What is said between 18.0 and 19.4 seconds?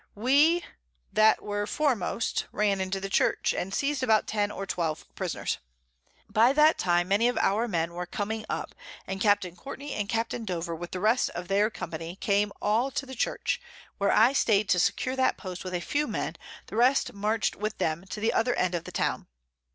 to the other End of the Town.